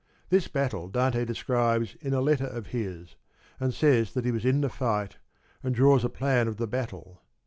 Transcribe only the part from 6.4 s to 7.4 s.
of the battle.